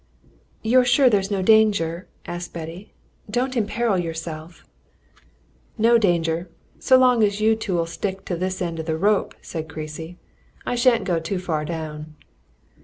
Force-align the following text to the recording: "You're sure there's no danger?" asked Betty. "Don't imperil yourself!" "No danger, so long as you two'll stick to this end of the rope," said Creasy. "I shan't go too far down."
"You're 0.63 0.83
sure 0.83 1.11
there's 1.11 1.29
no 1.29 1.43
danger?" 1.43 2.07
asked 2.25 2.53
Betty. 2.53 2.91
"Don't 3.29 3.55
imperil 3.55 3.99
yourself!" 3.99 4.65
"No 5.77 5.99
danger, 5.99 6.49
so 6.79 6.97
long 6.97 7.21
as 7.23 7.39
you 7.39 7.55
two'll 7.55 7.85
stick 7.85 8.25
to 8.25 8.35
this 8.35 8.63
end 8.63 8.79
of 8.79 8.87
the 8.87 8.97
rope," 8.97 9.35
said 9.43 9.69
Creasy. 9.69 10.17
"I 10.65 10.73
shan't 10.73 11.03
go 11.05 11.19
too 11.19 11.37
far 11.37 11.65
down." 11.65 12.15